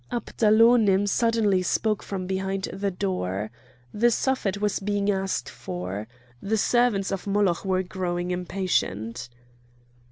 Abdalonim 0.11 1.05
suddenly 1.07 1.61
spoke 1.61 2.01
from 2.01 2.25
behind 2.25 2.63
the 2.73 2.89
door. 2.89 3.51
The 3.93 4.09
Suffet 4.09 4.57
was 4.57 4.79
being 4.79 5.11
asked 5.11 5.47
for. 5.47 6.07
The 6.41 6.57
servants 6.57 7.11
of 7.11 7.27
Moloch 7.27 7.63
were 7.63 7.83
growing 7.83 8.31
impatient. 8.31 9.29